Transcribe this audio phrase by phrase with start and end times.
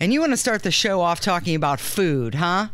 [0.00, 2.68] And you want to start the show off talking about food, huh?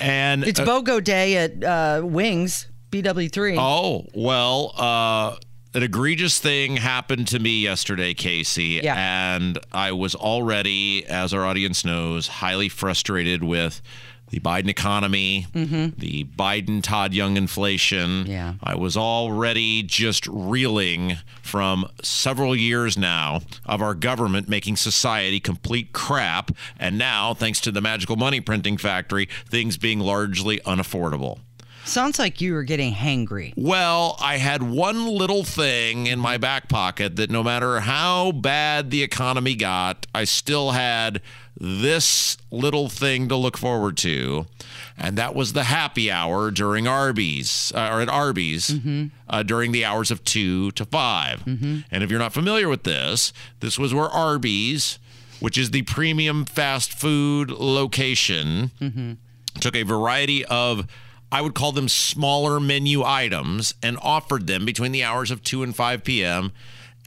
[0.00, 3.56] And It's uh, BOGO Day at uh, Wings, BW3.
[3.58, 5.36] Oh, well, uh,
[5.74, 8.80] an egregious thing happened to me yesterday, Casey.
[8.82, 8.94] Yeah.
[9.36, 13.82] And I was already, as our audience knows, highly frustrated with
[14.32, 16.00] the Biden economy, mm-hmm.
[16.00, 18.26] the Biden Todd Young inflation.
[18.26, 18.54] Yeah.
[18.62, 25.92] I was already just reeling from several years now of our government making society complete
[25.92, 26.50] crap.
[26.80, 31.40] And now, thanks to the magical money printing factory, things being largely unaffordable.
[31.84, 33.52] Sounds like you were getting hangry.
[33.56, 38.90] Well, I had one little thing in my back pocket that no matter how bad
[38.90, 41.20] the economy got, I still had
[41.58, 44.46] this little thing to look forward to.
[44.96, 48.74] And that was the happy hour during Arby's, uh, or at Arby's
[49.28, 53.32] uh, during the hours of two to 5 And if you're not familiar with this,
[53.60, 54.98] this was where Arby's,
[55.40, 58.70] which is the premium fast food location,
[59.60, 60.86] took a variety of
[61.32, 65.62] I would call them smaller menu items and offered them between the hours of 2
[65.62, 66.52] and 5 p.m.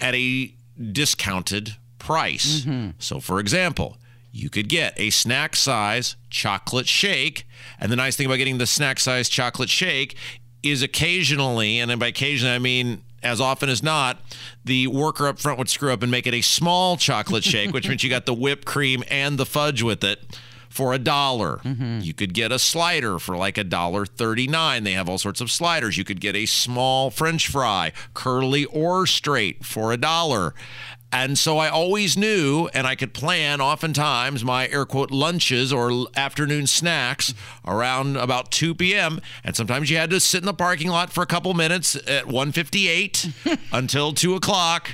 [0.01, 0.51] at a
[0.91, 2.61] discounted price.
[2.61, 2.89] Mm-hmm.
[2.97, 3.97] So, for example,
[4.31, 7.47] you could get a snack size chocolate shake.
[7.79, 10.17] And the nice thing about getting the snack size chocolate shake
[10.63, 14.19] is occasionally, and by occasionally I mean as often as not,
[14.63, 17.87] the worker up front would screw up and make it a small chocolate shake, which
[17.87, 20.19] means you got the whipped cream and the fudge with it
[20.75, 21.57] for a dollar.
[21.63, 22.01] Mm-hmm.
[22.01, 24.83] You could get a slider for like a dollar 39.
[24.83, 25.97] They have all sorts of sliders.
[25.97, 30.53] You could get a small french fry, curly or straight for a dollar.
[31.13, 36.07] And so I always knew, and I could plan oftentimes my air quote lunches or
[36.17, 37.33] afternoon snacks
[37.65, 39.21] around about 2 p.m.
[39.45, 42.25] And sometimes you had to sit in the parking lot for a couple minutes at
[42.25, 43.29] 158
[43.71, 44.89] until 2 o'clock.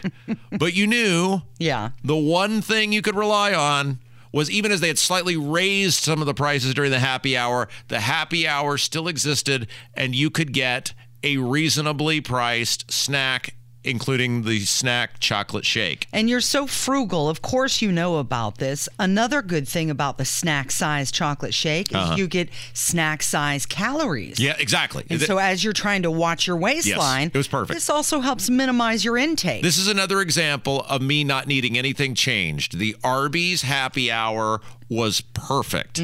[0.60, 1.92] But you knew Yeah.
[2.04, 3.98] the one thing you could rely on
[4.32, 7.68] was even as they had slightly raised some of the prices during the happy hour,
[7.88, 10.94] the happy hour still existed and you could get
[11.24, 16.08] a reasonably priced snack, including the snack chocolate shake.
[16.14, 17.30] And you're so frugal.
[17.30, 18.88] Of course, you know about this.
[19.00, 24.40] Another good thing about the snack size chocolate shake is you get snack size calories.
[24.40, 24.48] Uh-huh.
[24.48, 25.06] Yeah, exactly.
[25.10, 27.74] And so, as you're trying to watch your waistline, yes, it was perfect.
[27.74, 29.64] This also helps minimize your intake.
[29.64, 32.78] This is another example of me not needing anything changed.
[32.78, 36.00] The Arby's happy hour was perfect.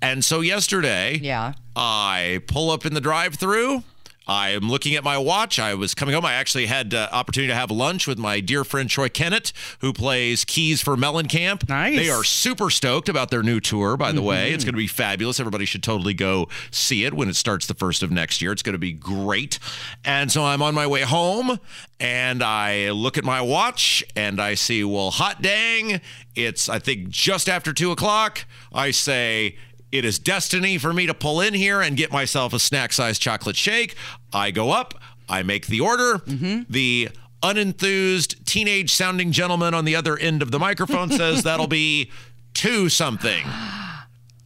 [0.00, 1.52] And so yesterday, Yeah.
[1.76, 3.82] I pull up in the drive-through.
[4.26, 5.58] I'm looking at my watch.
[5.58, 6.24] I was coming home.
[6.24, 9.92] I actually had uh, opportunity to have lunch with my dear friend Troye Kinnett, who
[9.92, 11.68] plays keys for Mellencamp.
[11.68, 11.96] Nice.
[11.96, 13.96] They are super stoked about their new tour.
[13.96, 15.40] By the way, it's going to be fabulous.
[15.40, 18.52] Everybody should totally go see it when it starts the first of next year.
[18.52, 19.58] It's going to be great.
[20.04, 21.58] And so I'm on my way home,
[21.98, 26.00] and I look at my watch, and I see, well, hot dang,
[26.36, 28.44] it's I think just after two o'clock.
[28.72, 29.56] I say.
[29.92, 33.20] It is destiny for me to pull in here and get myself a snack sized
[33.22, 33.94] chocolate shake.
[34.32, 34.94] I go up,
[35.28, 36.18] I make the order.
[36.18, 36.62] Mm-hmm.
[36.70, 37.10] The
[37.42, 42.10] unenthused teenage sounding gentleman on the other end of the microphone says that'll be
[42.54, 43.44] two something.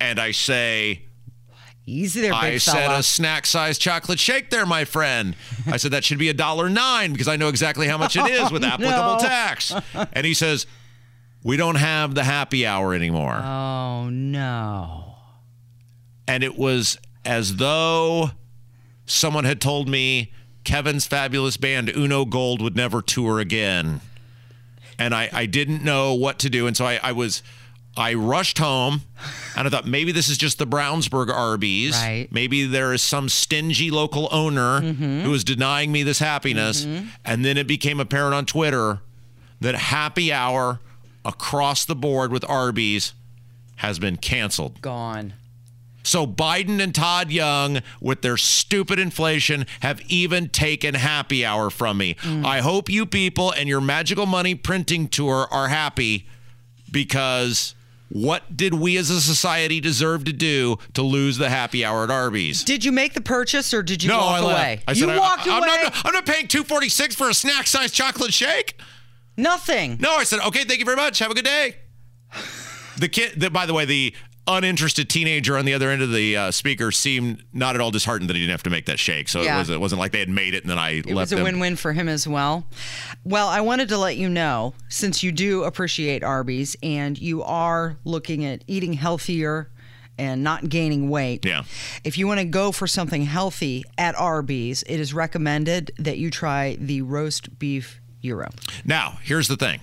[0.00, 1.02] And I say,
[1.88, 2.98] Easy there, big I said fella.
[2.98, 5.36] a snack sized chocolate shake there, my friend.
[5.68, 8.26] I said that should be a dollar nine because I know exactly how much it
[8.26, 9.18] is with oh, applicable No.
[9.20, 9.72] tax.
[10.12, 10.66] And he says,
[11.44, 13.36] We don't have the happy hour anymore.
[13.36, 15.05] oh no.
[16.28, 18.30] And it was as though
[19.06, 20.32] someone had told me
[20.64, 24.00] Kevin's fabulous band Uno Gold would never tour again.
[24.98, 26.66] And I, I didn't know what to do.
[26.66, 27.42] And so I, I was
[27.96, 29.02] I rushed home
[29.56, 31.94] and I thought maybe this is just the Brownsburg Arby's.
[31.96, 32.28] Right.
[32.30, 35.20] Maybe there is some stingy local owner mm-hmm.
[35.20, 36.84] who is denying me this happiness.
[36.84, 37.06] Mm-hmm.
[37.24, 39.00] And then it became apparent on Twitter
[39.60, 40.80] that happy hour
[41.24, 43.14] across the board with Arby's
[43.76, 44.80] has been canceled.
[44.82, 45.34] Gone.
[46.06, 51.98] So Biden and Todd Young, with their stupid inflation, have even taken happy hour from
[51.98, 52.14] me.
[52.14, 52.46] Mm.
[52.46, 56.28] I hope you people and your magical money printing tour are happy
[56.92, 57.74] because
[58.08, 62.10] what did we as a society deserve to do to lose the happy hour at
[62.10, 62.62] Arby's?
[62.62, 64.80] Did you make the purchase or did you no, walk I away?
[64.86, 65.82] I you I- walked I'm away.
[65.82, 68.80] Not, I'm not paying 246 for a snack sized chocolate shake.
[69.36, 69.98] Nothing.
[70.00, 71.18] No, I said, okay, thank you very much.
[71.18, 71.76] Have a good day.
[72.96, 74.14] The kid, the, by the way, the
[74.48, 78.30] uninterested teenager on the other end of the uh, speaker seemed not at all disheartened
[78.30, 79.28] that he didn't have to make that shake.
[79.28, 79.56] So Yeah.
[79.56, 81.14] it, was, it wasn't like they had made it and then I It left It
[81.14, 81.44] was a them.
[81.44, 82.66] win-win for him as well.
[83.24, 87.96] Well, I wanted to let you know since you do appreciate Arby's and you are
[88.04, 89.70] looking at eating healthier
[90.18, 91.44] and not gaining weight.
[91.44, 91.64] Yeah.
[92.04, 96.30] If you want to go for something healthy at Arby's, it is recommended that you
[96.30, 98.48] try the roast beef gyro.
[98.84, 99.80] Now, here's the thing.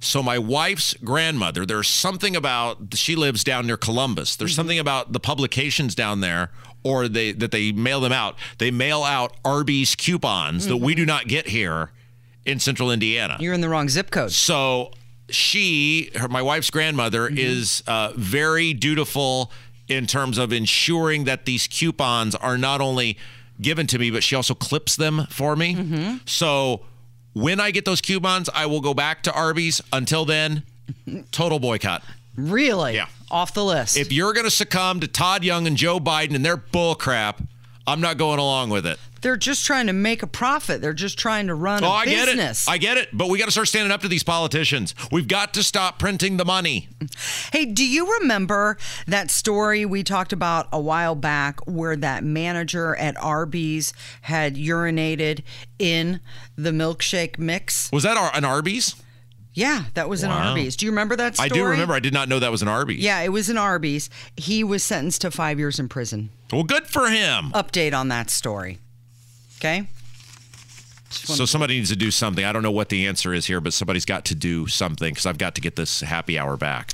[0.00, 4.36] So my wife's grandmother, there's something about she lives down near Columbus.
[4.36, 4.56] There's mm-hmm.
[4.56, 6.50] something about the publications down there
[6.84, 8.36] or they that they mail them out.
[8.58, 11.08] They mail out Arby's coupons that we do mm-hmm.
[11.08, 11.90] not get here
[12.44, 13.36] in central Indiana.
[13.40, 14.32] You're in the wrong zip code.
[14.32, 14.92] So
[15.28, 17.36] she, her, my wife's grandmother, mm-hmm.
[17.36, 19.50] is uh, very dutiful
[19.88, 23.18] in terms of ensuring that these coupons are not only
[23.60, 26.20] given to me, but she also clips them for me.
[26.26, 26.82] So
[27.34, 29.80] when I get those coupons, I will go back to Arby's.
[29.92, 30.62] Until then,
[31.30, 32.02] total boycott.
[32.36, 32.94] Really?
[32.94, 33.06] Yeah.
[33.30, 33.96] Off the list.
[33.96, 37.42] If you're going to succumb to Todd Young and Joe Biden and their bull crap,
[37.86, 38.98] I'm not going along with it.
[39.20, 40.80] They're just trying to make a profit.
[40.80, 42.66] They're just trying to run Oh, a I get business.
[42.66, 42.70] it.
[42.70, 43.08] I get it.
[43.12, 44.94] But we got to start standing up to these politicians.
[45.10, 46.88] We've got to stop printing the money.
[47.52, 48.76] Hey, do you remember
[49.06, 53.92] that story we talked about a while back where that manager at Arby's
[54.22, 55.42] had urinated
[55.78, 56.20] in
[56.56, 57.90] the milkshake mix?
[57.92, 58.94] Was that an Arby's?
[59.54, 60.50] Yeah, that was an Wow.
[60.50, 60.76] Arby's.
[60.76, 61.50] Do you remember that story?
[61.50, 61.92] I do remember.
[61.92, 63.00] I did not know that was an Arby's.
[63.02, 64.08] Yeah, it was an Arby's.
[64.36, 66.30] He was sentenced to five years in prison.
[66.52, 67.50] Well, good for him.
[67.54, 68.78] Update on that story.
[69.58, 69.88] Okay?
[71.10, 72.44] So somebody needs to do something.
[72.44, 75.24] I don't know what the answer is here, but somebody's got to do something because
[75.24, 76.92] I've got to get this happy hour back.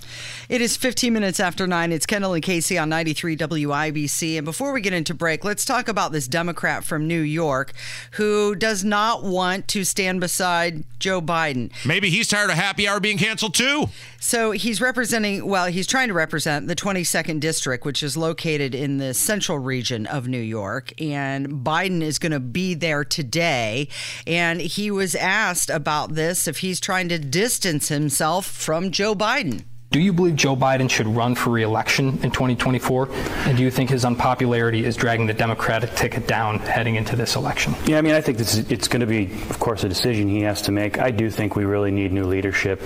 [0.49, 1.91] It is 15 minutes after 9.
[1.91, 4.37] It's Kendall and Casey on 93 WIBC.
[4.37, 7.73] And before we get into break, let's talk about this Democrat from New York
[8.13, 11.73] who does not want to stand beside Joe Biden.
[11.85, 13.89] Maybe he's tired of happy hour being canceled too.
[14.21, 18.99] So he's representing, well, he's trying to represent the 22nd District, which is located in
[18.99, 20.93] the central region of New York.
[21.01, 23.89] And Biden is going to be there today.
[24.27, 29.65] And he was asked about this if he's trying to distance himself from Joe Biden.
[29.95, 33.09] Do you believe Joe Biden should run for reelection in 2024?
[33.13, 37.37] And do you think his unpopularity is dragging the Democratic ticket down heading into this
[37.37, 37.77] election?
[37.87, 40.29] Yeah, I mean, I think this is, it's going to be, of course, a decision
[40.29, 40.99] he has to make.
[40.99, 42.81] I do think we really need new leadership.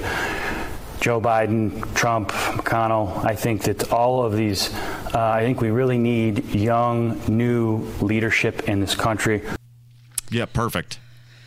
[1.01, 3.25] Joe Biden, Trump, McConnell.
[3.25, 4.75] I think that all of these,
[5.15, 9.43] uh, I think we really need young, new leadership in this country.
[10.31, 10.99] Yeah, perfect.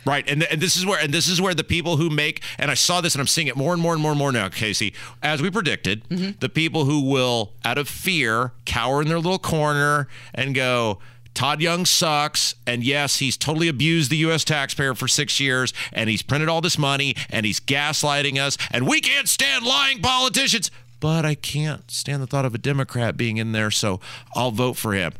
[0.04, 2.70] Right, and and this is where and this is where the people who make and
[2.70, 4.48] I saw this and I'm seeing it more and more and more and more now,
[4.48, 4.94] Casey.
[5.22, 6.32] As we predicted, mm-hmm.
[6.40, 10.98] the people who will, out of fear, cower in their little corner and go.
[11.34, 14.44] Todd Young sucks, and yes, he's totally abused the U.S.
[14.44, 18.86] taxpayer for six years, and he's printed all this money, and he's gaslighting us, and
[18.86, 20.70] we can't stand lying politicians.
[21.00, 23.98] But I can't stand the thought of a Democrat being in there, so
[24.34, 25.14] I'll vote for him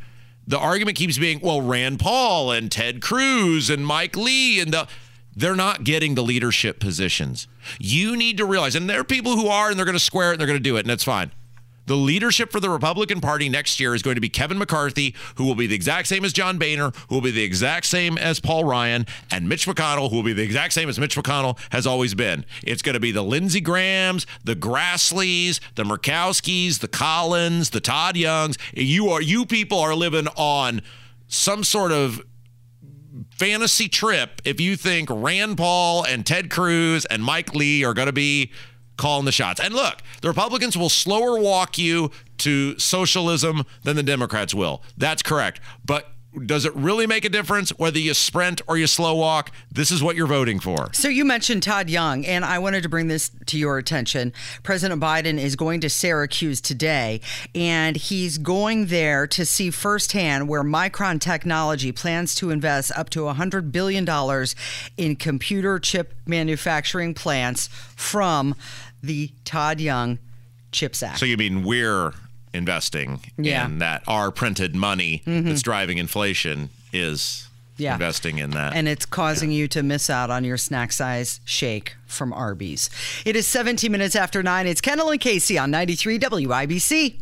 [0.46, 4.88] the argument keeps being, well, Rand Paul and Ted Cruz and Mike Lee and the
[5.34, 7.48] they're not getting the leadership positions.
[7.78, 10.30] You need to realize, and there are people who are, and they're going to square
[10.30, 11.32] it and they're going to do it, and that's fine.
[11.86, 15.44] The leadership for the Republican Party next year is going to be Kevin McCarthy, who
[15.44, 18.40] will be the exact same as John Boehner, who will be the exact same as
[18.40, 21.86] Paul Ryan, and Mitch McConnell, who will be the exact same as Mitch McConnell has
[21.86, 22.44] always been.
[22.62, 28.16] It's going to be the Lindsey Grahams, the Grassleys, the Murkowskis, the Collins, the Todd
[28.16, 28.58] Youngs.
[28.74, 30.82] You are you people are living on
[31.26, 32.22] some sort of
[33.30, 38.06] fantasy trip if you think Rand Paul and Ted Cruz and Mike Lee are going
[38.06, 38.52] to be
[38.96, 39.60] calling the shots.
[39.60, 44.82] And look, the Republicans will slower walk you to socialism than the Democrats will.
[44.96, 45.60] That's correct.
[45.84, 46.08] But
[46.46, 49.50] does it really make a difference whether you sprint or you slow walk?
[49.70, 50.88] This is what you're voting for.
[50.92, 54.32] So you mentioned Todd Young, and I wanted to bring this to your attention.
[54.62, 57.20] President Biden is going to Syracuse today,
[57.54, 63.20] and he's going there to see firsthand where Micron Technology plans to invest up to
[63.20, 64.06] $100 billion
[64.96, 68.54] in computer chip manufacturing plants from
[69.02, 70.18] the Todd Young
[70.70, 71.18] CHIPS Act.
[71.18, 72.14] So you mean we're
[72.54, 73.66] investing Yeah.
[73.66, 75.48] in that our printed money mm-hmm.
[75.48, 77.94] that's driving inflation is Yeah.
[77.94, 78.74] investing in that.
[78.74, 82.90] and it's causing you to miss out on your snack size shake from Arby's.
[83.24, 84.66] It is 17 minutes after 9.
[84.66, 87.16] It's Kendall and Casey on 93 WIBC.